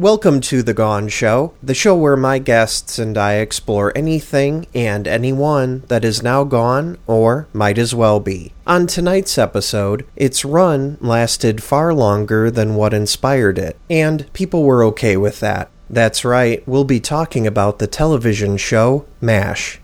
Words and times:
Welcome 0.00 0.40
to 0.40 0.62
The 0.62 0.72
Gone 0.72 1.08
Show, 1.08 1.52
the 1.62 1.74
show 1.74 1.94
where 1.94 2.16
my 2.16 2.38
guests 2.38 2.98
and 2.98 3.18
I 3.18 3.34
explore 3.34 3.92
anything 3.94 4.66
and 4.74 5.06
anyone 5.06 5.80
that 5.88 6.06
is 6.06 6.22
now 6.22 6.42
gone 6.42 6.96
or 7.06 7.48
might 7.52 7.76
as 7.76 7.94
well 7.94 8.18
be. 8.18 8.54
On 8.66 8.86
tonight's 8.86 9.36
episode, 9.36 10.06
its 10.16 10.42
run 10.42 10.96
lasted 11.02 11.62
far 11.62 11.92
longer 11.92 12.50
than 12.50 12.76
what 12.76 12.94
inspired 12.94 13.58
it, 13.58 13.76
and 13.90 14.32
people 14.32 14.64
were 14.64 14.82
okay 14.84 15.18
with 15.18 15.40
that. 15.40 15.68
That's 15.90 16.24
right, 16.24 16.66
we'll 16.66 16.84
be 16.84 16.98
talking 16.98 17.46
about 17.46 17.78
the 17.78 17.86
television 17.86 18.56
show 18.56 19.04
MASH. 19.20 19.80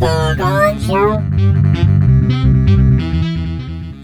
The 0.00 0.34
Gone 0.38 0.80
Show. 0.80 1.53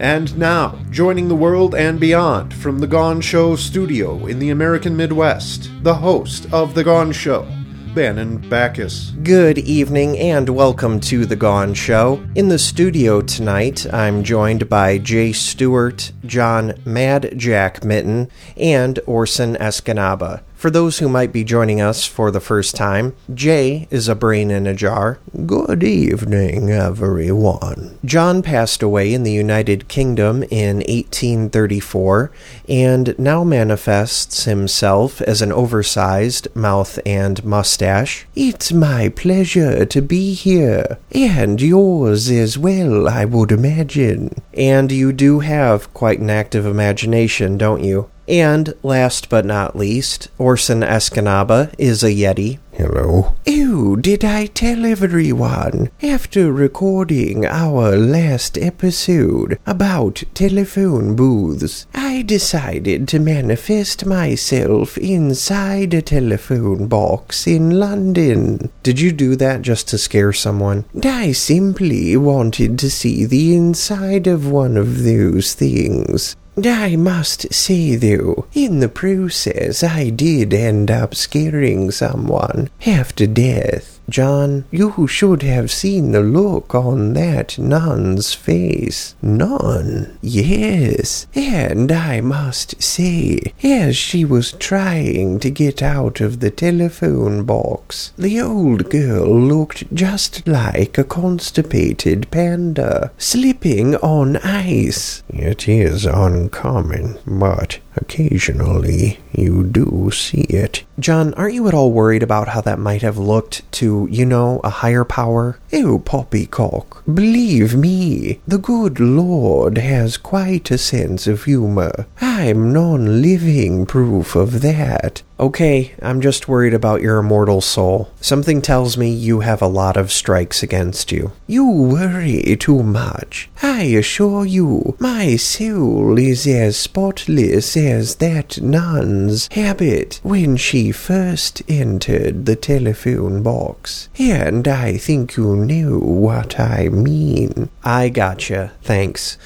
And 0.01 0.35
now, 0.35 0.79
joining 0.89 1.27
the 1.27 1.35
world 1.35 1.75
and 1.75 1.99
beyond 1.99 2.55
from 2.55 2.79
The 2.79 2.87
Gone 2.87 3.21
Show 3.21 3.55
studio 3.55 4.25
in 4.25 4.39
the 4.39 4.49
American 4.49 4.97
Midwest, 4.97 5.69
the 5.83 5.93
host 5.93 6.51
of 6.51 6.73
The 6.73 6.83
Gone 6.83 7.11
Show, 7.11 7.47
Bannon 7.93 8.39
Backus. 8.49 9.11
Good 9.21 9.59
evening 9.59 10.17
and 10.17 10.49
welcome 10.49 10.99
to 11.01 11.27
The 11.27 11.35
Gone 11.35 11.75
Show. 11.75 12.19
In 12.33 12.47
the 12.47 12.57
studio 12.57 13.21
tonight, 13.21 13.85
I'm 13.93 14.23
joined 14.23 14.67
by 14.67 14.97
Jay 14.97 15.33
Stewart, 15.33 16.11
John 16.25 16.73
Mad 16.83 17.35
Jack 17.37 17.83
Mitten, 17.83 18.31
and 18.57 18.99
Orson 19.05 19.55
Escanaba. 19.57 20.41
For 20.61 20.69
those 20.69 20.99
who 20.99 21.09
might 21.09 21.33
be 21.33 21.43
joining 21.43 21.81
us 21.81 22.05
for 22.05 22.29
the 22.29 22.39
first 22.39 22.75
time, 22.75 23.15
Jay 23.33 23.87
is 23.89 24.07
a 24.07 24.13
brain 24.13 24.51
in 24.51 24.67
a 24.67 24.75
jar. 24.75 25.17
Good 25.47 25.83
evening, 25.83 26.69
everyone. 26.69 27.97
John 28.05 28.43
passed 28.43 28.83
away 28.83 29.11
in 29.11 29.23
the 29.23 29.31
United 29.31 29.87
Kingdom 29.87 30.43
in 30.51 30.75
1834 30.87 32.31
and 32.69 33.17
now 33.17 33.43
manifests 33.43 34.43
himself 34.43 35.19
as 35.21 35.41
an 35.41 35.51
oversized 35.51 36.47
mouth 36.55 36.99
and 37.07 37.43
mustache. 37.43 38.27
It's 38.35 38.71
my 38.71 39.09
pleasure 39.09 39.83
to 39.83 40.01
be 40.03 40.35
here, 40.35 40.99
and 41.11 41.59
yours 41.59 42.29
as 42.29 42.59
well, 42.59 43.09
I 43.09 43.25
would 43.25 43.51
imagine. 43.51 44.35
And 44.53 44.91
you 44.91 45.11
do 45.11 45.39
have 45.39 45.91
quite 45.95 46.19
an 46.19 46.29
active 46.29 46.67
imagination, 46.67 47.57
don't 47.57 47.83
you? 47.83 48.11
And 48.27 48.73
last 48.83 49.29
but 49.29 49.45
not 49.45 49.75
least, 49.75 50.29
Orson 50.37 50.81
Escanaba 50.81 51.73
is 51.77 52.03
a 52.03 52.11
Yeti. 52.11 52.59
Hello. 52.73 53.35
Oh, 53.45 53.95
did 53.97 54.23
I 54.23 54.45
tell 54.45 54.85
everyone? 54.85 55.89
After 56.01 56.51
recording 56.51 57.45
our 57.45 57.97
last 57.97 58.57
episode 58.57 59.59
about 59.67 60.23
telephone 60.33 61.15
booths, 61.15 61.85
I 61.93 62.21
decided 62.21 63.07
to 63.09 63.19
manifest 63.19 64.05
myself 64.05 64.97
inside 64.97 65.93
a 65.93 66.01
telephone 66.01 66.87
box 66.87 67.45
in 67.45 67.71
London. 67.71 68.71
Did 68.83 68.99
you 68.99 69.11
do 69.11 69.35
that 69.35 69.61
just 69.61 69.89
to 69.89 69.97
scare 69.97 70.33
someone? 70.33 70.85
I 71.03 71.33
simply 71.33 72.15
wanted 72.15 72.79
to 72.79 72.89
see 72.89 73.25
the 73.25 73.53
inside 73.55 74.27
of 74.27 74.49
one 74.49 74.77
of 74.77 75.03
those 75.03 75.53
things. 75.53 76.35
I 76.57 76.97
must 76.97 77.53
say, 77.53 77.95
though, 77.95 78.45
in 78.53 78.81
the 78.81 78.89
process, 78.89 79.83
I 79.83 80.09
did 80.09 80.53
end 80.53 80.91
up 80.91 81.15
scaring 81.15 81.91
someone 81.91 82.69
half 82.79 83.15
to 83.15 83.27
death. 83.27 84.00
John, 84.11 84.65
you 84.71 85.07
should 85.07 85.41
have 85.41 85.71
seen 85.71 86.11
the 86.11 86.19
look 86.19 86.75
on 86.75 87.13
that 87.13 87.57
nun's 87.57 88.33
face. 88.33 89.15
Nun? 89.21 90.17
Yes. 90.21 91.27
And 91.33 91.93
I 91.93 92.19
must 92.19 92.83
say, 92.83 93.53
as 93.63 93.95
she 93.95 94.25
was 94.25 94.51
trying 94.51 95.39
to 95.39 95.49
get 95.49 95.81
out 95.81 96.19
of 96.19 96.41
the 96.41 96.51
telephone 96.51 97.45
box, 97.45 98.11
the 98.17 98.41
old 98.41 98.89
girl 98.89 99.33
looked 99.33 99.93
just 99.93 100.45
like 100.45 100.97
a 100.97 101.05
constipated 101.05 102.29
panda, 102.31 103.13
slipping 103.17 103.95
on 103.95 104.35
ice. 104.37 105.23
It 105.29 105.69
is 105.69 106.05
uncommon, 106.05 107.17
but 107.25 107.79
occasionally 107.95 109.19
you 109.31 109.63
do 109.63 110.09
see 110.13 110.41
it. 110.41 110.83
John, 110.99 111.33
aren't 111.35 111.53
you 111.53 111.67
at 111.67 111.73
all 111.73 111.91
worried 111.91 112.23
about 112.23 112.49
how 112.49 112.61
that 112.61 112.79
might 112.79 113.01
have 113.01 113.17
looked 113.17 113.69
to, 113.73 114.07
you 114.11 114.25
know, 114.25 114.59
a 114.63 114.69
higher 114.69 115.03
power? 115.03 115.59
Oh, 115.73 115.99
poppycock, 115.99 117.03
believe 117.05 117.75
me, 117.75 118.39
the 118.47 118.57
good 118.57 118.99
Lord 118.99 119.77
has 119.77 120.17
quite 120.17 120.69
a 120.69 120.77
sense 120.77 121.27
of 121.27 121.45
humor. 121.45 122.05
I'm 122.19 122.73
non 122.73 123.21
living 123.21 123.85
proof 123.85 124.35
of 124.35 124.61
that. 124.61 125.23
Okay, 125.39 125.95
I'm 125.99 126.21
just 126.21 126.47
worried 126.47 126.75
about 126.75 127.01
your 127.01 127.17
immortal 127.17 127.61
soul. 127.61 128.11
Something 128.21 128.61
tells 128.61 128.95
me 128.95 129.09
you 129.11 129.39
have 129.39 129.59
a 129.59 129.67
lot 129.67 129.97
of 129.97 130.11
strikes 130.11 130.61
against 130.61 131.11
you. 131.11 131.31
You 131.47 131.65
worry 131.67 132.55
too 132.59 132.83
much. 132.83 133.49
I 133.63 133.81
assure 133.85 134.45
you, 134.45 134.95
my 134.99 135.37
soul 135.37 136.19
is 136.19 136.45
as 136.45 136.77
spotless 136.77 137.75
as 137.87 138.15
that 138.15 138.61
nun's 138.61 139.47
habit 139.53 140.19
when 140.23 140.55
she 140.55 140.91
first 140.91 141.61
entered 141.67 142.45
the 142.45 142.55
telephone 142.55 143.41
box. 143.41 144.09
And 144.17 144.67
I 144.67 144.97
think 144.97 145.35
you 145.35 145.55
knew 145.55 145.99
what 145.99 146.59
I 146.59 146.89
mean. 146.89 147.69
I 147.83 148.09
gotcha. 148.09 148.71
Thanks. 148.81 149.37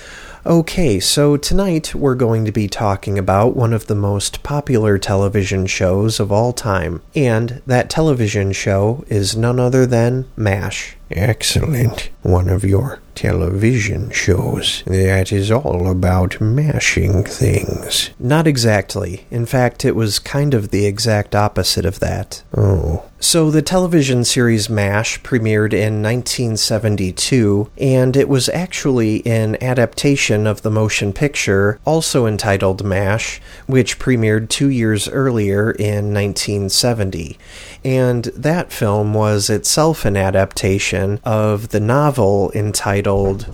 Okay, 0.47 0.99
so 0.99 1.37
tonight 1.37 1.95
we're 1.95 2.13
going 2.13 2.45
to 2.45 2.51
be 2.51 2.67
talking 2.67 3.17
about 3.17 3.55
one 3.55 3.73
of 3.73 3.87
the 3.87 3.95
most 3.95 4.43
popular 4.43 4.99
television 4.99 5.65
shows 5.65 6.19
of 6.19 6.31
all 6.31 6.53
time, 6.53 7.01
and 7.15 7.63
that 7.65 7.89
television 7.89 8.51
show 8.51 9.03
is 9.07 9.35
none 9.35 9.59
other 9.59 9.87
than 9.87 10.25
MASH. 10.37 10.97
Excellent. 11.09 12.11
One 12.21 12.47
of 12.47 12.63
your 12.63 13.01
television 13.15 14.11
shows 14.11 14.83
that 14.85 15.31
is 15.31 15.51
all 15.51 15.89
about 15.89 16.39
mashing 16.41 17.23
things. 17.23 18.11
Not 18.19 18.47
exactly. 18.47 19.25
In 19.31 19.45
fact, 19.45 19.85
it 19.85 19.95
was 19.95 20.19
kind 20.19 20.53
of 20.53 20.69
the 20.69 20.85
exact 20.85 21.35
opposite 21.35 21.85
of 21.85 21.99
that. 21.99 22.43
Oh. 22.55 23.03
So, 23.27 23.49
the 23.49 23.63
television 23.63 24.23
series 24.23 24.69
MASH 24.69 25.23
premiered 25.23 25.73
in 25.73 26.03
1972, 26.03 27.71
and 27.75 28.15
it 28.15 28.29
was 28.29 28.49
actually 28.49 29.25
an 29.25 29.57
adaptation 29.63 30.45
of 30.45 30.61
the 30.61 30.69
motion 30.69 31.11
picture, 31.11 31.79
also 31.85 32.27
entitled 32.27 32.85
MASH, 32.85 33.41
which 33.65 33.97
premiered 33.97 34.49
two 34.49 34.69
years 34.69 35.09
earlier 35.09 35.71
in 35.71 36.13
1970. 36.13 37.39
And 37.83 38.25
that 38.25 38.71
film 38.71 39.15
was 39.15 39.49
itself 39.49 40.05
an 40.05 40.15
adaptation 40.15 41.19
of 41.23 41.69
the 41.69 41.79
novel 41.79 42.51
entitled 42.53 43.47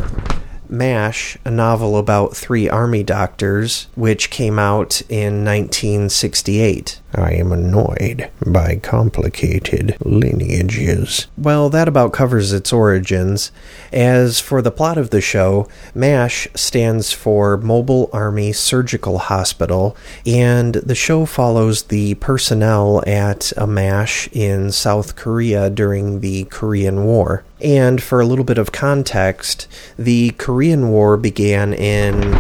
MASH, 0.68 1.38
a 1.46 1.50
novel 1.50 1.98
about 1.98 2.36
three 2.36 2.68
army 2.68 3.04
doctors, 3.04 3.88
which 3.96 4.30
came 4.30 4.60
out 4.60 5.02
in 5.08 5.46
1968. 5.46 7.01
I 7.14 7.34
am 7.34 7.52
annoyed 7.52 8.30
by 8.46 8.78
complicated 8.78 9.98
lineages. 10.04 11.28
Well, 11.38 11.70
that 11.70 11.88
about 11.88 12.14
covers 12.14 12.54
its 12.54 12.72
origins. 12.72 13.52
As 13.92 14.40
for 14.40 14.62
the 14.62 14.72
plot 14.72 14.98
of 14.98 15.10
the 15.10 15.22
show, 15.22 15.68
MASH 15.94 16.48
stands 16.56 17.12
for 17.12 17.58
Mobile 17.58 18.10
Army 18.14 18.54
Surgical 18.54 19.18
Hospital, 19.18 19.98
and 20.26 20.76
the 20.76 20.96
show 20.96 21.26
follows 21.26 21.84
the 21.84 22.16
personnel 22.16 23.04
at 23.06 23.52
a 23.58 23.68
MASH 23.68 24.30
in 24.32 24.72
South 24.72 25.16
Korea 25.16 25.70
during 25.70 26.22
the 26.22 26.46
Korean 26.46 27.04
War. 27.04 27.44
And 27.60 28.02
for 28.02 28.20
a 28.20 28.26
little 28.26 28.46
bit 28.46 28.58
of 28.58 28.72
context, 28.72 29.68
the 29.98 30.32
Korean 30.32 30.90
War 30.90 31.16
began 31.16 31.74
in 31.74 32.40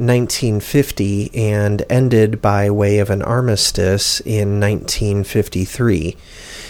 1950 0.00 1.30
and 1.34 1.84
ended 1.90 2.40
by 2.42 2.70
way 2.70 2.98
of 2.98 3.10
an 3.10 3.22
armistice 3.22 4.20
in 4.20 4.58
1953. 4.58 6.16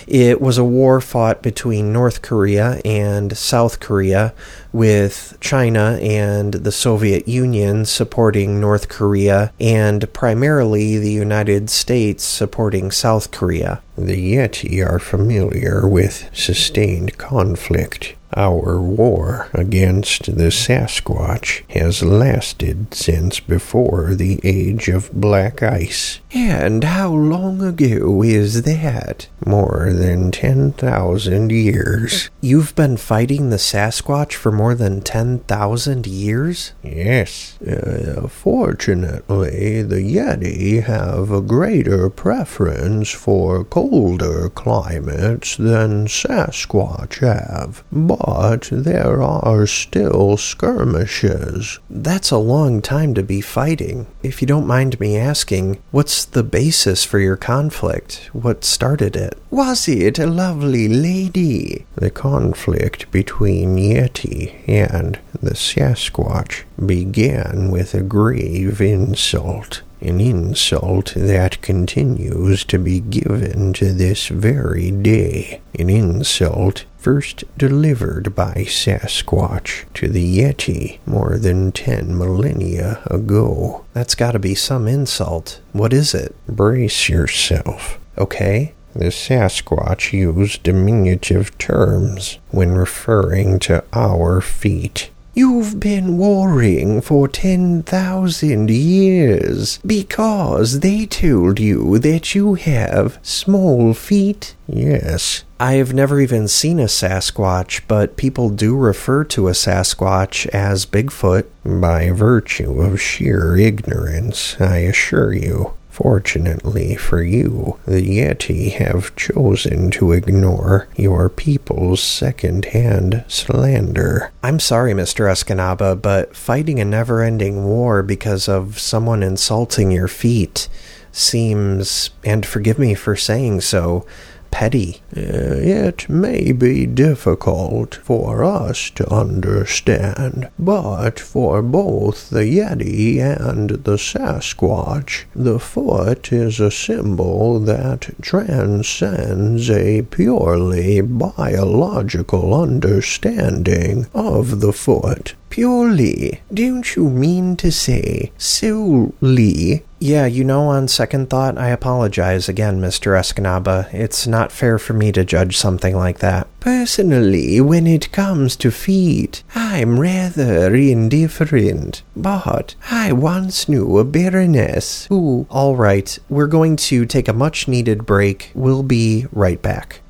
It 0.07 0.41
was 0.41 0.59
a 0.59 0.65
war 0.65 1.01
fought 1.01 1.41
between 1.41 1.93
North 1.93 2.21
Korea 2.21 2.81
and 2.85 3.37
South 3.37 3.79
Korea, 3.79 4.35
with 4.73 5.37
China 5.41 5.99
and 6.03 6.55
the 6.55 6.73
Soviet 6.73 7.29
Union 7.29 7.85
supporting 7.85 8.61
North 8.61 8.89
Korea, 8.89 9.53
and 9.61 10.13
primarily 10.13 10.99
the 10.99 11.13
United 11.13 11.71
States 11.71 12.25
supporting 12.25 12.91
South 12.91 13.31
Korea. 13.31 13.81
The 14.07 14.35
Yeti 14.35 14.83
are 14.83 14.99
familiar 14.99 15.87
with 15.87 16.31
sustained 16.33 17.19
conflict. 17.19 18.17
Our 18.37 18.81
war 18.81 19.49
against 19.53 20.37
the 20.37 20.51
Sasquatch 20.51 21.69
has 21.71 22.03
lasted 22.03 22.95
since 22.95 23.41
before 23.41 24.15
the 24.15 24.41
age 24.45 24.89
of 24.89 25.13
black 25.13 25.65
ice. 25.65 26.21
And 26.33 26.85
how 26.85 27.13
long 27.13 27.61
ago 27.61 28.23
is 28.23 28.63
that? 28.63 29.27
More 29.45 29.93
than 29.93 30.31
10,000 30.31 31.51
years. 31.51 32.31
You've 32.41 32.77
been 32.77 32.97
fighting 32.97 33.51
the 33.51 33.57
Sasquatch 33.57 34.35
for 34.35 34.53
more 34.53 34.77
than 34.77 35.01
10,000 35.01 36.07
years? 36.07 36.73
Yes. 36.85 37.61
Uh, 37.61 38.29
fortunately, 38.29 39.83
the 39.83 39.97
Yeti 39.97 40.85
have 40.85 41.33
a 41.33 41.41
greater 41.41 42.09
preference 42.09 43.11
for 43.11 43.65
colder 43.91 44.49
climates 44.51 45.57
than 45.57 46.07
Sasquatch 46.07 47.19
have. 47.19 47.83
But 47.91 48.69
there 48.71 49.21
are 49.21 49.67
still 49.67 50.37
skirmishes. 50.37 51.81
That's 51.91 52.31
a 52.31 52.39
long 52.39 52.83
time 52.83 53.15
to 53.15 53.25
be 53.25 53.41
fighting. 53.41 54.07
If 54.23 54.41
you 54.41 54.47
don't 54.47 54.67
mind 54.67 55.01
me 55.01 55.17
asking, 55.17 55.83
what's 55.91 56.25
the 56.25 56.45
basis 56.45 57.05
for 57.05 57.19
your 57.19 57.37
conflict? 57.37 58.31
What 58.33 58.65
started 58.65 59.17
it? 59.17 59.37
Was 59.51 59.89
it 59.89 60.21
a 60.21 60.27
lovely 60.27 60.87
lady? 60.87 61.85
The 61.97 62.11
conflict 62.11 63.11
between 63.11 63.77
Yeti 63.77 64.69
and 64.69 65.19
the 65.43 65.55
Sasquatch 65.55 66.63
began 66.85 67.73
with 67.73 67.95
a 67.95 68.03
grave 68.03 68.81
insult. 68.81 69.83
An 70.01 70.21
insult 70.21 71.13
that 71.15 71.61
continues 71.61 72.65
to 72.65 72.79
be 72.79 73.01
given 73.01 73.75
to 73.75 73.93
this 73.93 74.29
very 74.29 74.91
day. 74.91 75.61
An 75.79 75.91
insult 75.91 76.87
first 76.97 77.45
delivered 77.59 78.35
by 78.35 78.65
Sasquatch 78.67 79.85
to 79.95 80.09
the 80.09 80.39
Yeti 80.39 80.99
more 81.05 81.37
than 81.37 81.73
ten 81.73 82.17
millennia 82.17 83.03
ago. 83.07 83.85
That's 83.93 84.15
gotta 84.15 84.39
be 84.39 84.55
some 84.55 84.89
insult. 84.89 85.61
What 85.73 85.93
is 85.93 86.15
it? 86.15 86.35
Brace 86.47 87.09
yourself. 87.09 87.99
Okay? 88.17 88.73
The 88.95 89.07
Sasquatch 89.07 90.13
used 90.13 90.63
diminutive 90.63 91.57
terms 91.59 92.39
when 92.51 92.73
referring 92.73 93.59
to 93.61 93.85
our 93.93 94.41
feet. 94.41 95.11
You've 95.33 95.79
been 95.79 96.19
warring 96.19 97.01
for 97.01 97.29
10,000 97.29 98.71
years 98.71 99.79
because 99.87 100.81
they 100.81 101.07
told 101.07 101.61
you 101.61 101.99
that 102.01 102.35
you 102.35 102.55
have 102.55 103.19
small 103.23 103.95
feet. 103.95 104.57
Yes. 104.67 105.45
I 105.61 105.75
have 105.75 105.95
never 105.95 106.21
even 106.21 106.49
seen 106.49 106.81
a 106.81 106.85
Sasquatch, 106.85 107.83
but 107.87 108.17
people 108.17 108.51
do 108.51 108.77
refer 108.77 109.25
to 109.25 109.49
a 109.49 109.53
Sasquatch 109.53 110.47
as 110.49 110.87
Bigfoot 110.87 111.45
by 111.65 112.11
virtue 112.11 112.81
of 112.81 113.01
sheer 113.01 113.57
ignorance, 113.57 114.61
I 114.61 114.79
assure 114.79 115.33
you. 115.33 115.75
Fortunately 116.03 116.95
for 116.97 117.23
you, 117.23 117.79
the 117.87 118.01
Yeti 118.01 118.73
have 118.73 119.15
chosen 119.17 119.91
to 119.91 120.13
ignore 120.13 120.89
your 120.97 121.29
people's 121.29 122.03
second 122.03 122.65
hand 122.67 123.23
slander. 123.29 124.33
I'm 124.43 124.61
sorry, 124.61 124.95
Mr. 124.95 125.31
Escanaba, 125.31 126.01
but 126.01 126.35
fighting 126.35 126.81
a 126.81 126.87
never 126.87 127.23
ending 127.23 127.67
war 127.67 128.03
because 128.03 128.49
of 128.49 128.79
someone 128.79 129.23
insulting 129.23 129.91
your 129.91 130.09
feet 130.09 130.71
seems, 131.13 132.09
and 132.25 132.47
forgive 132.47 132.79
me 132.79 132.95
for 132.95 133.15
saying 133.15 133.61
so, 133.61 134.07
petty. 134.51 135.01
Uh, 135.17 135.57
it 135.61 136.09
may 136.09 136.53
be 136.53 136.87
difficult 136.87 137.97
for 138.03 138.45
us 138.45 138.91
to 138.91 139.09
understand, 139.13 140.49
but 140.59 141.19
for 141.19 141.63
both 141.63 142.31
the 142.31 142.45
Yeti 142.45 143.19
and 143.19 143.71
the 143.85 143.97
Sasquatch, 143.97 145.25
the 145.35 145.59
foot 145.59 146.33
is 146.33 146.61
a 146.61 146.71
symbol 146.71 147.61
that 147.61 148.15
transcends 148.21 149.71
a 149.71 150.03
purely 150.03 151.01
biological 151.01 152.55
understanding 152.55 154.07
of 154.15 154.61
the 154.61 154.73
foot. 154.73 155.35
Purely? 155.51 156.41
Don't 156.55 156.95
you 156.95 157.11
mean 157.11 157.57
to 157.57 157.73
say 157.73 158.31
solely? 158.39 159.85
Yeah, 159.99 160.25
you 160.25 160.45
know, 160.45 160.69
on 160.69 160.87
second 160.87 161.29
thought, 161.29 161.59
I 161.59 161.69
apologize 161.69 162.49
again, 162.49 162.81
Mr. 162.81 163.19
Escanaba. 163.19 163.93
It's 163.93 164.29
not 164.29 164.53
fair 164.53 164.79
for 164.79 164.95
me 164.95 165.11
to 165.13 165.25
judge 165.25 165.59
something 165.59 165.95
like 165.97 166.21
that. 166.21 166.47
Personally, 166.61 167.61
when 167.61 167.87
it 167.87 168.13
comes 168.13 168.55
to 168.57 168.71
feet, 168.71 169.43
I'm 169.55 169.99
rather 169.99 170.75
indifferent. 170.75 172.03
But 172.15 172.77
I 172.91 173.13
once 173.13 173.69
knew 173.69 173.99
a 173.99 174.05
baroness 174.05 175.07
who. 175.07 175.47
Alright, 175.51 176.19
we're 176.29 176.47
going 176.47 176.77
to 176.77 177.05
take 177.05 177.27
a 177.27 177.35
much 177.35 177.67
needed 177.67 178.07
break. 178.07 178.53
We'll 178.55 178.85
be 178.85 179.27
right 179.33 179.61
back. 179.61 180.01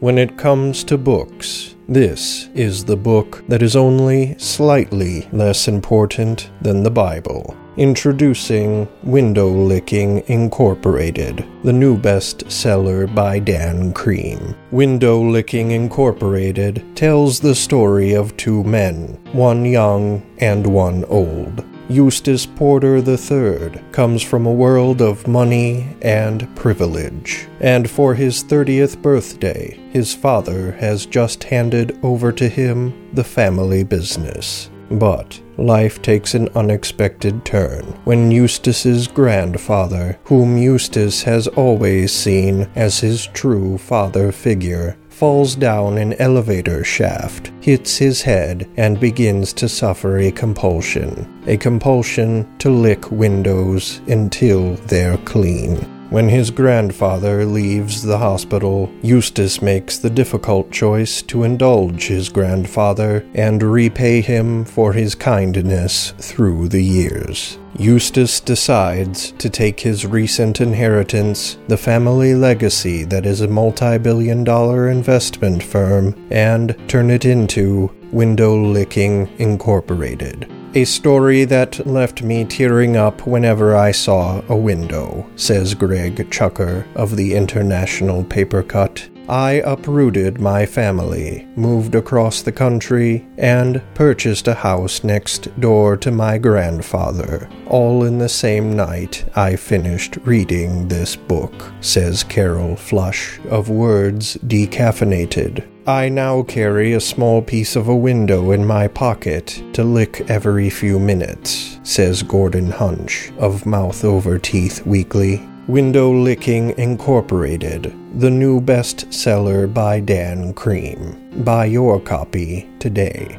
When 0.00 0.16
it 0.16 0.38
comes 0.38 0.84
to 0.84 0.96
books, 0.96 1.74
this 1.88 2.50
is 2.54 2.84
the 2.84 2.96
book 2.96 3.42
that 3.48 3.62
is 3.62 3.74
only 3.74 4.36
slightly 4.38 5.26
less 5.32 5.68
important 5.68 6.50
than 6.60 6.82
the 6.82 6.90
Bible. 6.90 7.56
Introducing 7.78 8.88
Window 9.04 9.48
Licking 9.48 10.22
Incorporated, 10.26 11.46
the 11.62 11.72
new 11.72 11.96
bestseller 11.96 13.12
by 13.14 13.38
Dan 13.38 13.94
Cream. 13.94 14.54
Window 14.70 15.22
Licking 15.22 15.70
Incorporated 15.70 16.84
tells 16.94 17.40
the 17.40 17.54
story 17.54 18.14
of 18.14 18.36
two 18.36 18.64
men, 18.64 19.18
one 19.32 19.64
young 19.64 20.22
and 20.38 20.66
one 20.66 21.04
old. 21.04 21.64
Eustace 21.90 22.44
Porter 22.44 22.98
III 22.98 23.82
comes 23.92 24.22
from 24.22 24.44
a 24.44 24.52
world 24.52 25.00
of 25.00 25.26
money 25.26 25.96
and 26.02 26.54
privilege, 26.54 27.48
and 27.60 27.88
for 27.88 28.14
his 28.14 28.44
30th 28.44 29.00
birthday, 29.00 29.74
his 29.90 30.14
father 30.14 30.72
has 30.72 31.06
just 31.06 31.44
handed 31.44 31.98
over 32.02 32.30
to 32.30 32.46
him 32.46 33.08
the 33.14 33.24
family 33.24 33.84
business. 33.84 34.68
But 34.90 35.40
life 35.56 36.00
takes 36.00 36.34
an 36.34 36.48
unexpected 36.54 37.44
turn 37.44 37.84
when 38.04 38.30
Eustace's 38.30 39.06
grandfather, 39.06 40.18
whom 40.24 40.56
Eustace 40.56 41.22
has 41.24 41.46
always 41.48 42.12
seen 42.12 42.68
as 42.74 43.00
his 43.00 43.26
true 43.28 43.76
father 43.78 44.32
figure, 44.32 44.96
falls 45.08 45.56
down 45.56 45.98
an 45.98 46.12
elevator 46.14 46.84
shaft, 46.84 47.50
hits 47.60 47.98
his 47.98 48.22
head, 48.22 48.70
and 48.76 49.00
begins 49.00 49.52
to 49.52 49.68
suffer 49.68 50.18
a 50.18 50.30
compulsion. 50.30 51.42
A 51.48 51.56
compulsion 51.56 52.46
to 52.58 52.70
lick 52.70 53.10
windows 53.10 54.00
until 54.06 54.74
they're 54.86 55.18
clean. 55.18 55.97
When 56.10 56.30
his 56.30 56.50
grandfather 56.50 57.44
leaves 57.44 58.02
the 58.02 58.16
hospital, 58.16 58.90
Eustace 59.02 59.60
makes 59.60 59.98
the 59.98 60.08
difficult 60.08 60.70
choice 60.70 61.20
to 61.22 61.44
indulge 61.44 62.06
his 62.06 62.30
grandfather 62.30 63.26
and 63.34 63.62
repay 63.62 64.22
him 64.22 64.64
for 64.64 64.94
his 64.94 65.14
kindness 65.14 66.12
through 66.12 66.68
the 66.68 66.82
years. 66.82 67.58
Eustace 67.78 68.40
decides 68.40 69.32
to 69.32 69.50
take 69.50 69.80
his 69.80 70.06
recent 70.06 70.62
inheritance, 70.62 71.58
the 71.68 71.76
family 71.76 72.34
legacy 72.34 73.04
that 73.04 73.26
is 73.26 73.42
a 73.42 73.48
multi 73.48 73.98
billion 73.98 74.44
dollar 74.44 74.88
investment 74.88 75.62
firm, 75.62 76.14
and 76.30 76.74
turn 76.88 77.10
it 77.10 77.26
into 77.26 77.94
Window 78.12 78.56
Licking 78.56 79.28
Incorporated. 79.38 80.50
A 80.74 80.84
story 80.84 81.44
that 81.46 81.86
left 81.86 82.22
me 82.22 82.44
tearing 82.44 82.94
up 82.94 83.26
whenever 83.26 83.74
I 83.74 83.90
saw 83.90 84.42
a 84.48 84.56
window, 84.56 85.26
says 85.34 85.74
Greg 85.74 86.30
Chucker 86.30 86.86
of 86.94 87.16
the 87.16 87.34
International 87.34 88.22
Paper 88.22 88.62
Cut. 88.62 89.08
I 89.30 89.62
uprooted 89.64 90.40
my 90.40 90.66
family, 90.66 91.48
moved 91.56 91.94
across 91.94 92.42
the 92.42 92.52
country, 92.52 93.26
and 93.38 93.82
purchased 93.94 94.46
a 94.46 94.54
house 94.54 95.02
next 95.02 95.48
door 95.58 95.96
to 95.98 96.10
my 96.10 96.36
grandfather. 96.36 97.48
All 97.66 98.04
in 98.04 98.18
the 98.18 98.28
same 98.28 98.76
night 98.76 99.24
I 99.34 99.56
finished 99.56 100.18
reading 100.24 100.88
this 100.88 101.16
book, 101.16 101.72
says 101.80 102.24
Carol 102.24 102.76
Flush 102.76 103.40
of 103.48 103.70
Words 103.70 104.36
Decaffeinated. 104.46 105.66
I 105.88 106.08
now 106.10 106.42
carry 106.42 106.92
a 106.92 107.00
small 107.00 107.40
piece 107.40 107.74
of 107.74 107.88
a 107.88 107.96
window 107.96 108.50
in 108.50 108.66
my 108.66 108.88
pocket 108.88 109.62
to 109.72 109.82
lick 109.82 110.20
every 110.28 110.68
few 110.68 110.98
minutes, 110.98 111.80
says 111.82 112.22
Gordon 112.22 112.70
Hunch 112.70 113.32
of 113.38 113.64
Mouth 113.64 114.04
Over 114.04 114.38
Teeth 114.38 114.84
Weekly. 114.84 115.40
Window 115.66 116.12
Licking 116.12 116.78
Incorporated, 116.78 117.84
the 118.20 118.28
new 118.28 118.60
bestseller 118.60 119.72
by 119.72 120.00
Dan 120.00 120.52
Cream. 120.52 121.42
Buy 121.42 121.64
your 121.64 121.98
copy 121.98 122.68
today. 122.78 123.38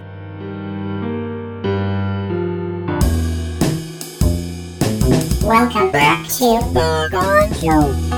Welcome 5.43 5.91
back 5.91 6.27
to 6.29 6.59
The 6.73 7.09
Gone 7.11 7.53
Show. 7.53 8.09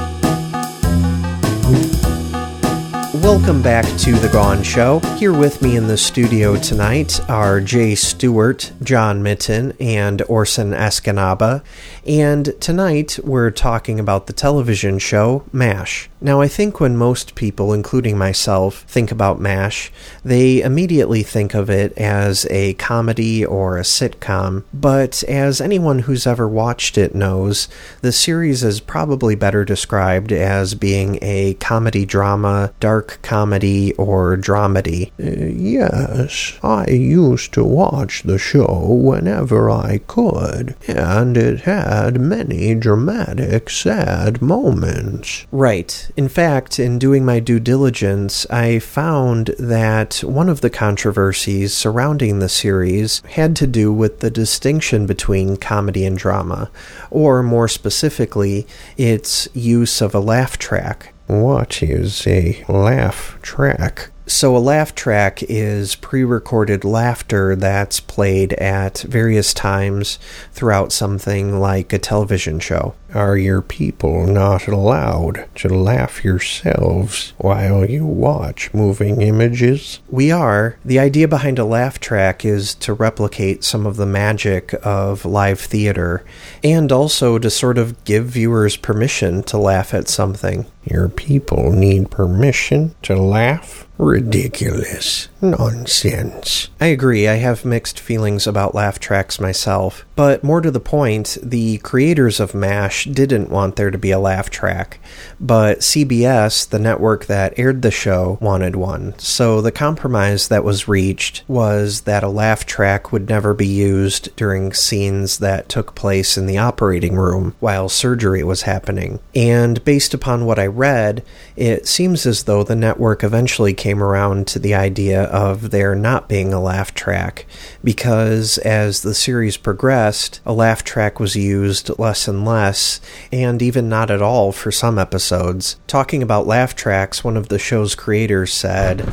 Welcome 3.21 3.61
back 3.61 3.85
to 3.99 4.13
The 4.15 4.29
Gone 4.29 4.63
Show. 4.63 4.97
Here 5.17 5.31
with 5.31 5.61
me 5.61 5.77
in 5.77 5.85
the 5.85 5.95
studio 5.95 6.57
tonight 6.57 7.19
are 7.29 7.61
Jay 7.61 7.93
Stewart, 7.93 8.71
John 8.81 9.21
Mitten, 9.21 9.73
and 9.79 10.23
Orson 10.23 10.71
Escanaba. 10.71 11.63
And 12.07 12.59
tonight 12.59 13.19
we're 13.23 13.51
talking 13.51 13.99
about 13.99 14.25
the 14.25 14.33
television 14.33 14.97
show 14.97 15.43
MASH. 15.53 16.09
Now, 16.23 16.39
I 16.39 16.47
think 16.47 16.79
when 16.79 16.95
most 16.95 17.33
people, 17.33 17.73
including 17.73 18.15
myself, 18.15 18.83
think 18.87 19.11
about 19.11 19.41
MASH, 19.41 19.91
they 20.23 20.61
immediately 20.61 21.23
think 21.23 21.55
of 21.55 21.67
it 21.67 21.97
as 21.97 22.45
a 22.51 22.75
comedy 22.75 23.43
or 23.43 23.77
a 23.77 23.81
sitcom. 23.81 24.63
But 24.71 25.23
as 25.23 25.59
anyone 25.59 25.99
who's 25.99 26.27
ever 26.27 26.47
watched 26.47 26.95
it 26.95 27.15
knows, 27.15 27.67
the 28.01 28.11
series 28.11 28.63
is 28.63 28.79
probably 28.79 29.33
better 29.33 29.65
described 29.65 30.31
as 30.31 30.75
being 30.75 31.17
a 31.23 31.55
comedy 31.55 32.05
drama, 32.05 32.71
dark 32.79 33.17
comedy, 33.23 33.93
or 33.93 34.37
dramedy. 34.37 35.11
Uh, 35.19 35.47
yes, 35.47 36.59
I 36.61 36.85
used 36.91 37.51
to 37.53 37.63
watch 37.63 38.21
the 38.21 38.37
show 38.37 38.85
whenever 38.91 39.71
I 39.71 39.97
could, 40.05 40.75
and 40.87 41.35
it 41.35 41.61
had 41.61 42.21
many 42.21 42.75
dramatic, 42.75 43.71
sad 43.71 44.39
moments. 44.39 45.47
Right. 45.51 46.09
In 46.17 46.27
fact, 46.27 46.77
in 46.77 46.99
doing 46.99 47.23
my 47.23 47.39
due 47.39 47.59
diligence, 47.59 48.45
I 48.49 48.79
found 48.79 49.55
that 49.57 50.15
one 50.25 50.49
of 50.49 50.61
the 50.61 50.69
controversies 50.69 51.73
surrounding 51.73 52.39
the 52.39 52.49
series 52.49 53.21
had 53.29 53.55
to 53.57 53.67
do 53.67 53.93
with 53.93 54.19
the 54.19 54.29
distinction 54.29 55.05
between 55.05 55.55
comedy 55.55 56.05
and 56.05 56.17
drama, 56.17 56.69
or 57.09 57.41
more 57.43 57.67
specifically, 57.67 58.67
its 58.97 59.47
use 59.53 60.01
of 60.01 60.13
a 60.13 60.19
laugh 60.19 60.57
track. 60.57 61.13
What 61.27 61.81
is 61.81 62.27
a 62.27 62.65
laugh 62.67 63.37
track? 63.41 64.09
So, 64.31 64.55
a 64.55 64.59
laugh 64.59 64.95
track 64.95 65.43
is 65.43 65.95
pre 65.95 66.23
recorded 66.23 66.85
laughter 66.85 67.53
that's 67.53 67.99
played 67.99 68.53
at 68.53 68.99
various 68.99 69.53
times 69.53 70.19
throughout 70.53 70.93
something 70.93 71.59
like 71.59 71.91
a 71.91 71.99
television 71.99 72.61
show. 72.61 72.95
Are 73.13 73.35
your 73.35 73.61
people 73.61 74.25
not 74.25 74.69
allowed 74.69 75.49
to 75.55 75.67
laugh 75.67 76.23
yourselves 76.23 77.33
while 77.39 77.83
you 77.85 78.05
watch 78.05 78.73
moving 78.73 79.21
images? 79.21 79.99
We 80.09 80.31
are. 80.31 80.77
The 80.85 80.99
idea 80.99 81.27
behind 81.27 81.59
a 81.59 81.65
laugh 81.65 81.99
track 81.99 82.45
is 82.45 82.73
to 82.75 82.93
replicate 82.93 83.65
some 83.65 83.85
of 83.85 83.97
the 83.97 84.05
magic 84.05 84.73
of 84.81 85.25
live 85.25 85.59
theater 85.59 86.23
and 86.63 86.89
also 86.89 87.37
to 87.37 87.49
sort 87.49 87.77
of 87.77 88.01
give 88.05 88.27
viewers 88.27 88.77
permission 88.77 89.43
to 89.43 89.57
laugh 89.57 89.93
at 89.93 90.07
something. 90.07 90.65
Your 90.85 91.09
people 91.09 91.73
need 91.73 92.09
permission 92.09 92.95
to 93.03 93.15
laugh? 93.17 93.87
Ridiculous. 94.01 95.27
Nonsense. 95.41 96.69
I 96.79 96.87
agree. 96.87 97.27
I 97.27 97.35
have 97.35 97.65
mixed 97.65 97.99
feelings 97.99 98.45
about 98.45 98.75
laugh 98.75 98.99
tracks 98.99 99.39
myself. 99.39 100.05
But 100.15 100.43
more 100.43 100.61
to 100.61 100.69
the 100.69 100.79
point, 100.79 101.37
the 101.41 101.79
creators 101.79 102.39
of 102.39 102.53
MASH 102.53 103.05
didn't 103.05 103.49
want 103.49 103.75
there 103.75 103.89
to 103.89 103.97
be 103.97 104.11
a 104.11 104.19
laugh 104.19 104.51
track. 104.51 104.99
But 105.39 105.79
CBS, 105.79 106.69
the 106.69 106.77
network 106.77 107.25
that 107.25 107.57
aired 107.57 107.81
the 107.81 107.89
show, 107.89 108.37
wanted 108.39 108.75
one. 108.75 109.17
So 109.17 109.61
the 109.61 109.71
compromise 109.71 110.47
that 110.49 110.63
was 110.63 110.87
reached 110.87 111.43
was 111.47 112.01
that 112.01 112.23
a 112.23 112.29
laugh 112.29 112.65
track 112.65 113.11
would 113.11 113.27
never 113.27 113.55
be 113.55 113.67
used 113.67 114.35
during 114.35 114.73
scenes 114.73 115.39
that 115.39 115.69
took 115.69 115.95
place 115.95 116.37
in 116.37 116.45
the 116.45 116.59
operating 116.59 117.15
room 117.15 117.55
while 117.59 117.89
surgery 117.89 118.43
was 118.43 118.63
happening. 118.63 119.19
And 119.33 119.83
based 119.83 120.13
upon 120.13 120.45
what 120.45 120.59
I 120.59 120.67
read, 120.67 121.23
it 121.55 121.87
seems 121.87 122.27
as 122.27 122.43
though 122.43 122.63
the 122.63 122.75
network 122.75 123.23
eventually 123.23 123.73
came 123.73 124.03
around 124.03 124.47
to 124.47 124.59
the 124.59 124.75
idea 124.75 125.30
of 125.31 125.71
there 125.71 125.95
not 125.95 126.29
being 126.29 126.53
a 126.53 126.61
laugh 126.61 126.93
track 126.93 127.45
because 127.83 128.57
as 128.59 129.01
the 129.01 129.15
series 129.15 129.57
progressed, 129.57 130.41
a 130.45 130.53
laugh 130.53 130.83
track 130.83 131.19
was 131.19 131.35
used 131.35 131.97
less 131.97 132.27
and 132.27 132.45
less, 132.45 133.01
and 133.31 133.61
even 133.61 133.89
not 133.89 134.11
at 134.11 134.21
all 134.21 134.51
for 134.51 134.71
some 134.71 134.99
episodes. 134.99 135.77
Talking 135.87 136.21
about 136.21 136.45
laugh 136.45 136.75
tracks, 136.75 137.23
one 137.23 137.37
of 137.37 137.49
the 137.49 137.57
show's 137.57 137.95
creators 137.95 138.53
said, 138.53 139.11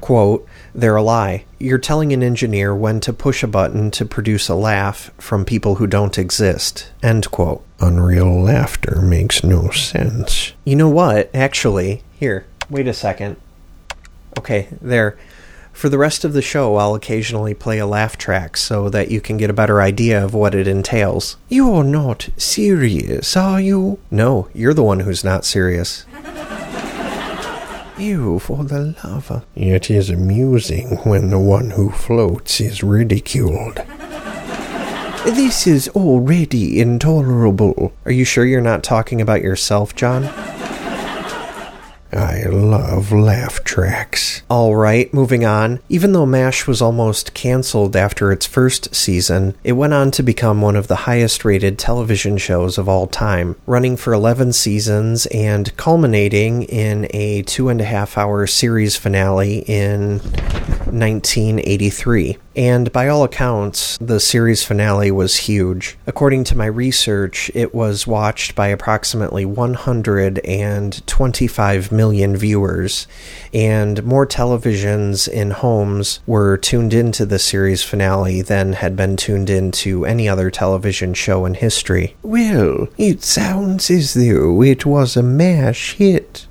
quote, 0.00 0.46
they're 0.74 0.96
a 0.96 1.02
lie. 1.02 1.44
You're 1.60 1.78
telling 1.78 2.12
an 2.12 2.22
engineer 2.22 2.74
when 2.74 2.98
to 3.00 3.12
push 3.12 3.42
a 3.44 3.46
button 3.46 3.92
to 3.92 4.04
produce 4.04 4.48
a 4.48 4.56
laugh 4.56 5.12
from 5.18 5.44
people 5.44 5.76
who 5.76 5.86
don't 5.86 6.18
exist. 6.18 6.90
End 7.02 7.30
quote. 7.30 7.64
Unreal 7.78 8.42
laughter 8.42 9.00
makes 9.00 9.44
no 9.44 9.70
sense. 9.70 10.52
You 10.64 10.74
know 10.74 10.88
what? 10.88 11.30
Actually, 11.32 12.02
here, 12.18 12.44
wait 12.68 12.88
a 12.88 12.94
second. 12.94 13.36
Okay, 14.36 14.68
there. 14.80 15.16
For 15.74 15.88
the 15.88 15.98
rest 15.98 16.24
of 16.24 16.32
the 16.32 16.40
show, 16.40 16.76
I'll 16.76 16.94
occasionally 16.94 17.52
play 17.52 17.78
a 17.78 17.86
laugh 17.86 18.16
track 18.16 18.56
so 18.56 18.88
that 18.88 19.10
you 19.10 19.20
can 19.20 19.36
get 19.36 19.50
a 19.50 19.52
better 19.52 19.82
idea 19.82 20.24
of 20.24 20.32
what 20.32 20.54
it 20.54 20.66
entails. 20.68 21.36
You're 21.48 21.84
not 21.84 22.28
serious, 22.38 23.36
are 23.36 23.60
you? 23.60 23.98
No, 24.10 24.48
you're 24.54 24.72
the 24.72 24.84
one 24.84 25.00
who's 25.00 25.24
not 25.24 25.44
serious. 25.44 26.06
You, 27.96 28.40
for 28.40 28.64
the 28.64 28.96
love. 29.04 29.44
It 29.54 29.88
is 29.88 30.10
amusing 30.10 30.96
when 31.04 31.30
the 31.30 31.38
one 31.38 31.70
who 31.70 31.90
floats 31.90 32.60
is 32.60 32.82
ridiculed. 32.82 33.82
This 35.24 35.66
is 35.66 35.88
already 35.90 36.80
intolerable. 36.80 37.94
Are 38.04 38.12
you 38.12 38.24
sure 38.26 38.44
you're 38.44 38.60
not 38.60 38.82
talking 38.82 39.22
about 39.22 39.40
yourself, 39.40 39.94
John? 39.94 40.24
I 42.14 42.44
love 42.44 43.12
laugh 43.12 43.64
tracks. 43.64 44.42
All 44.48 44.76
right, 44.76 45.12
moving 45.12 45.44
on. 45.44 45.80
Even 45.88 46.12
though 46.12 46.26
MASH 46.26 46.66
was 46.66 46.80
almost 46.80 47.34
canceled 47.34 47.96
after 47.96 48.30
its 48.30 48.46
first 48.46 48.94
season, 48.94 49.56
it 49.64 49.72
went 49.72 49.94
on 49.94 50.10
to 50.12 50.22
become 50.22 50.62
one 50.62 50.76
of 50.76 50.86
the 50.86 50.96
highest 50.96 51.44
rated 51.44 51.78
television 51.78 52.38
shows 52.38 52.78
of 52.78 52.88
all 52.88 53.06
time, 53.06 53.56
running 53.66 53.96
for 53.96 54.12
11 54.12 54.52
seasons 54.52 55.26
and 55.26 55.76
culminating 55.76 56.62
in 56.64 57.08
a 57.10 57.42
two 57.42 57.68
and 57.68 57.80
a 57.80 57.84
half 57.84 58.16
hour 58.16 58.46
series 58.46 58.96
finale 58.96 59.64
in 59.66 60.20
1983. 60.94 62.38
And 62.56 62.92
by 62.92 63.08
all 63.08 63.24
accounts, 63.24 63.98
the 63.98 64.20
series 64.20 64.62
finale 64.62 65.10
was 65.10 65.36
huge. 65.36 65.98
According 66.06 66.44
to 66.44 66.56
my 66.56 66.66
research, 66.66 67.50
it 67.52 67.74
was 67.74 68.06
watched 68.06 68.54
by 68.54 68.68
approximately 68.68 69.44
125 69.44 71.92
million 71.92 72.36
viewers, 72.36 73.08
and 73.52 74.04
more 74.04 74.26
televisions 74.26 75.28
in 75.28 75.50
homes 75.50 76.20
were 76.26 76.56
tuned 76.56 76.94
into 76.94 77.26
the 77.26 77.40
series 77.40 77.82
finale 77.82 78.40
than 78.40 78.74
had 78.74 78.94
been 78.94 79.16
tuned 79.16 79.50
into 79.50 80.04
any 80.04 80.28
other 80.28 80.48
television 80.50 81.12
show 81.12 81.44
in 81.44 81.54
history. 81.54 82.14
Well, 82.22 82.86
it 82.96 83.24
sounds 83.24 83.90
as 83.90 84.14
though 84.14 84.62
it 84.62 84.86
was 84.86 85.16
a 85.16 85.24
mash 85.24 85.94
hit. 85.94 86.46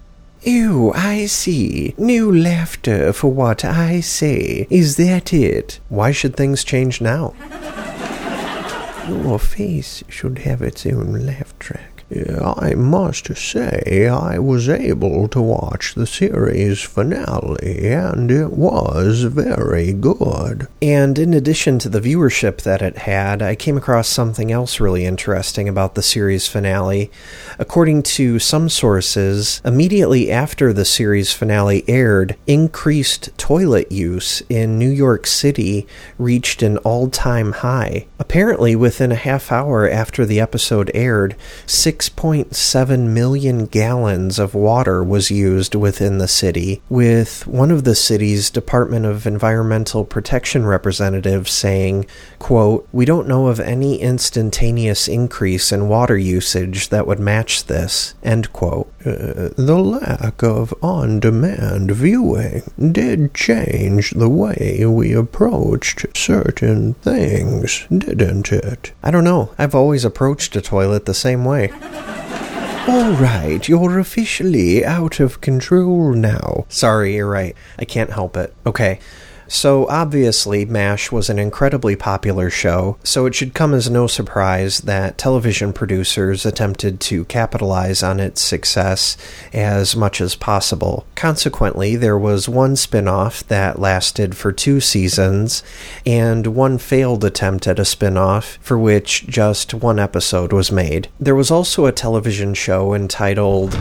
Oh, 0.45 0.91
I 0.93 1.25
see. 1.27 1.93
No 1.97 2.29
laughter 2.29 3.13
for 3.13 3.31
what 3.31 3.63
I 3.63 4.01
say. 4.01 4.67
Is 4.69 4.97
that 4.97 5.33
it? 5.33 5.79
Why 5.89 6.11
should 6.11 6.35
things 6.35 6.63
change 6.63 6.99
now? 6.99 7.33
Your 9.07 9.39
face 9.39 10.03
should 10.09 10.39
have 10.39 10.61
its 10.61 10.85
own 10.85 11.25
laugh 11.25 11.57
track. 11.59 11.92
I 12.11 12.75
must 12.75 13.35
say 13.35 14.07
I 14.07 14.37
was 14.37 14.69
able 14.69 15.27
to 15.29 15.41
watch 15.41 15.95
the 15.95 16.05
series 16.05 16.81
finale, 16.81 17.87
and 17.91 18.29
it 18.29 18.51
was 18.51 19.23
very 19.23 19.93
good. 19.93 20.67
And 20.81 21.17
in 21.17 21.33
addition 21.33 21.79
to 21.79 21.89
the 21.89 22.01
viewership 22.01 22.61
that 22.61 22.81
it 22.81 22.99
had, 22.99 23.41
I 23.41 23.55
came 23.55 23.77
across 23.77 24.07
something 24.07 24.51
else 24.51 24.79
really 24.79 25.05
interesting 25.05 25.67
about 25.67 25.95
the 25.95 26.03
series 26.03 26.47
finale. 26.47 27.09
According 27.57 28.03
to 28.03 28.37
some 28.37 28.69
sources, 28.69 29.61
immediately 29.65 30.31
after 30.31 30.71
the 30.71 30.85
series 30.85 31.33
finale 31.33 31.83
aired, 31.87 32.35
increased 32.45 33.35
toilet 33.37 33.91
use 33.91 34.43
in 34.49 34.77
New 34.77 34.89
York 34.89 35.25
City 35.25 35.87
reached 36.19 36.61
an 36.61 36.77
all 36.79 37.09
time 37.09 37.53
high. 37.53 38.05
Apparently, 38.19 38.75
within 38.75 39.11
a 39.11 39.15
half 39.15 39.51
hour 39.51 39.89
after 39.89 40.25
the 40.25 40.39
episode 40.39 40.91
aired, 40.93 41.35
six 41.65 41.92
6.7 41.93 43.07
million 43.09 43.67
gallons 43.67 44.39
of 44.39 44.55
water 44.55 45.03
was 45.03 45.29
used 45.29 45.75
within 45.75 46.17
the 46.17 46.27
city, 46.27 46.81
with 46.89 47.45
one 47.45 47.69
of 47.69 47.83
the 47.83 47.93
city's 47.93 48.49
Department 48.49 49.05
of 49.05 49.27
Environmental 49.27 50.03
Protection 50.03 50.65
representatives 50.65 51.51
saying, 51.51 52.07
quote, 52.39 52.87
We 52.91 53.05
don't 53.05 53.27
know 53.27 53.45
of 53.45 53.59
any 53.59 54.01
instantaneous 54.01 55.07
increase 55.07 55.71
in 55.71 55.87
water 55.87 56.17
usage 56.17 56.89
that 56.89 57.05
would 57.05 57.19
match 57.19 57.65
this, 57.65 58.15
end 58.23 58.51
quote. 58.53 58.91
Uh, 59.05 59.49
the 59.55 59.77
lack 59.77 60.41
of 60.41 60.73
on 60.81 61.19
demand 61.19 61.91
viewing 61.91 62.63
did 62.91 63.35
change 63.35 64.11
the 64.11 64.29
way 64.29 64.83
we 64.87 65.13
approached 65.13 66.05
certain 66.17 66.95
things, 66.95 67.85
didn't 67.95 68.51
it? 68.51 68.93
I 69.03 69.11
don't 69.11 69.23
know. 69.23 69.53
I've 69.59 69.75
always 69.75 70.03
approached 70.03 70.55
a 70.55 70.61
toilet 70.61 71.05
the 71.05 71.13
same 71.13 71.45
way. 71.45 71.71
All 71.83 73.11
right, 73.13 73.67
you're 73.67 73.99
officially 73.99 74.85
out 74.85 75.19
of 75.19 75.41
control 75.41 76.13
now. 76.13 76.65
Sorry, 76.69 77.15
you're 77.15 77.29
right. 77.29 77.55
I 77.79 77.85
can't 77.85 78.09
help 78.11 78.37
it. 78.37 78.53
Okay. 78.65 78.99
So, 79.47 79.87
obviously, 79.87 80.65
MASH 80.65 81.11
was 81.11 81.29
an 81.29 81.39
incredibly 81.39 81.95
popular 81.95 82.49
show, 82.49 82.97
so 83.03 83.25
it 83.25 83.35
should 83.35 83.53
come 83.53 83.73
as 83.73 83.89
no 83.89 84.07
surprise 84.07 84.79
that 84.79 85.17
television 85.17 85.73
producers 85.73 86.45
attempted 86.45 86.99
to 87.01 87.25
capitalize 87.25 88.03
on 88.03 88.19
its 88.19 88.41
success 88.41 89.17
as 89.51 89.95
much 89.95 90.21
as 90.21 90.35
possible. 90.35 91.05
Consequently, 91.15 91.95
there 91.95 92.17
was 92.17 92.49
one 92.49 92.75
spin 92.75 93.07
off 93.07 93.45
that 93.47 93.79
lasted 93.79 94.35
for 94.35 94.51
two 94.51 94.79
seasons, 94.79 95.63
and 96.05 96.47
one 96.47 96.77
failed 96.77 97.23
attempt 97.23 97.67
at 97.67 97.79
a 97.79 97.85
spin 97.85 98.17
off 98.17 98.57
for 98.61 98.77
which 98.77 99.27
just 99.27 99.73
one 99.73 99.99
episode 99.99 100.53
was 100.53 100.71
made. 100.71 101.09
There 101.19 101.35
was 101.35 101.51
also 101.51 101.85
a 101.85 101.91
television 101.91 102.53
show 102.53 102.93
entitled 102.93 103.77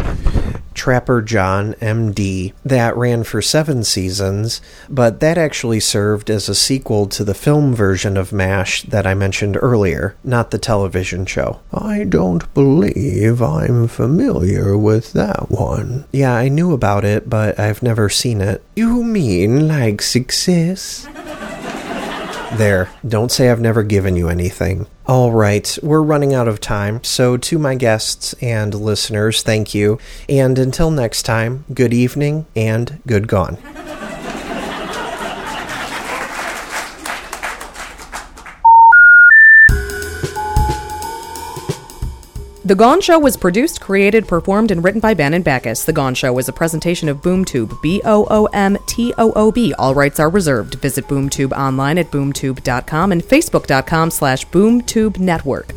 Trapper 0.75 1.23
John 1.23 1.75
MD 1.75 2.53
that 2.65 2.97
ran 2.97 3.25
for 3.25 3.43
seven 3.43 3.85
seasons, 3.85 4.61
but 4.89 5.21
that 5.21 5.39
actually 5.39 5.81
served 5.81 6.31
as 6.31 6.49
a 6.49 6.55
sequel 6.55 7.07
to 7.09 7.25
the 7.25 7.35
film 7.35 7.75
version 7.75 8.17
of 8.17 8.33
MASH 8.33 8.83
that 8.83 9.07
I 9.07 9.15
mentioned 9.15 9.57
earlier, 9.61 10.17
not 10.25 10.51
the 10.51 10.59
television 10.59 11.27
show. 11.27 11.61
I 11.73 12.05
don't 12.05 12.53
believe 12.55 13.43
I'm 13.43 13.89
familiar 13.89 14.77
with 14.77 15.13
that 15.13 15.51
one. 15.51 16.05
Yeah, 16.13 16.35
I 16.35 16.49
knew 16.49 16.73
about 16.73 17.05
it, 17.05 17.29
but 17.29 17.59
I've 17.59 17.83
never 17.83 18.09
seen 18.09 18.41
it. 18.41 18.63
You 18.77 19.03
mean 19.03 19.69
like 19.69 20.03
success? 20.03 21.07
There, 22.55 22.91
don't 23.07 23.33
say 23.33 23.51
I've 23.51 23.61
never 23.61 23.83
given 23.83 24.15
you 24.15 24.29
anything. 24.29 24.87
All 25.05 25.33
right, 25.33 25.77
we're 25.83 26.01
running 26.01 26.33
out 26.33 26.47
of 26.47 26.61
time, 26.61 27.03
so 27.03 27.37
to 27.37 27.59
my 27.59 27.75
guests 27.75 28.35
and 28.41 28.73
listeners, 28.73 29.43
thank 29.43 29.75
you. 29.75 29.99
And 30.29 30.57
until 30.61 30.93
next 30.93 31.25
time, 31.25 31.65
good 31.75 31.93
evening 31.93 32.47
and 32.55 33.03
good 33.05 33.27
gone. 33.27 33.59
The 42.65 42.77
Gone 42.77 43.01
Show 43.01 43.19
was 43.19 43.37
produced, 43.37 43.81
created, 43.81 44.29
performed, 44.29 44.71
and 44.71 44.85
written 44.85 45.01
by 45.01 45.15
Bannon 45.15 45.43
Backus. 45.43 45.85
The 45.85 45.93
Gone 45.93 46.15
Show 46.15 46.39
is 46.39 46.49
a 46.49 46.53
presentation 46.53 47.09
of 47.09 47.17
BoomToob, 47.17 47.83
B 47.83 48.01
O 48.05 48.25
O 48.31 48.47
M 48.53 48.79
T 48.87 49.13
O 49.19 49.33
O 49.35 49.51
B. 49.51 49.75
All 49.81 49.97
rights 49.97 50.21
are 50.21 50.31
reserved. 50.31 50.77
Visit 50.77 51.09
BoomToob 51.09 51.51
online 51.51 51.99
at 51.99 52.13
boomtoob.com 52.13 53.11
and 53.11 53.21
facebook.com 53.21 54.11
slash 54.13 54.47
boomtube 54.47 55.19
network. 55.19 55.75